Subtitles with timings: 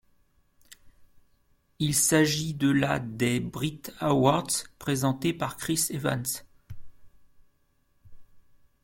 [1.77, 4.47] Il s'agit de la des Brit Awards,
[4.79, 6.25] présentée par Chris Evans.